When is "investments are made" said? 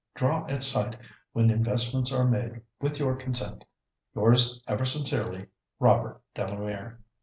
1.51-2.63